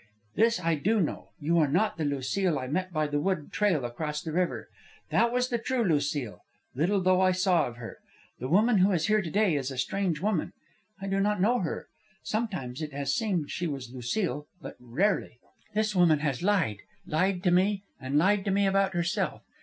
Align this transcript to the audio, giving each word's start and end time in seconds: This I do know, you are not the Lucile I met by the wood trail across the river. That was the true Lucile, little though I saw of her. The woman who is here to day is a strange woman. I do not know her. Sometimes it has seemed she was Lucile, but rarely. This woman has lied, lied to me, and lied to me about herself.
This 0.33 0.59
I 0.59 0.73
do 0.73 0.99
know, 0.99 1.29
you 1.39 1.59
are 1.59 1.67
not 1.67 1.97
the 1.97 2.05
Lucile 2.05 2.57
I 2.57 2.65
met 2.65 2.91
by 2.91 3.05
the 3.05 3.19
wood 3.19 3.51
trail 3.53 3.85
across 3.85 4.19
the 4.19 4.31
river. 4.31 4.67
That 5.11 5.31
was 5.31 5.49
the 5.49 5.59
true 5.59 5.83
Lucile, 5.85 6.41
little 6.73 6.99
though 7.01 7.21
I 7.21 7.33
saw 7.33 7.67
of 7.67 7.75
her. 7.77 7.99
The 8.39 8.47
woman 8.47 8.79
who 8.79 8.89
is 8.93 9.05
here 9.05 9.21
to 9.21 9.29
day 9.29 9.55
is 9.55 9.69
a 9.69 9.77
strange 9.77 10.19
woman. 10.19 10.53
I 10.99 11.05
do 11.05 11.19
not 11.19 11.39
know 11.39 11.59
her. 11.59 11.87
Sometimes 12.23 12.81
it 12.81 12.93
has 12.93 13.13
seemed 13.13 13.51
she 13.51 13.67
was 13.67 13.93
Lucile, 13.93 14.47
but 14.59 14.75
rarely. 14.79 15.37
This 15.75 15.95
woman 15.95 16.17
has 16.21 16.41
lied, 16.41 16.77
lied 17.05 17.43
to 17.43 17.51
me, 17.51 17.83
and 17.99 18.17
lied 18.17 18.43
to 18.45 18.49
me 18.49 18.65
about 18.65 18.95
herself. 18.95 19.43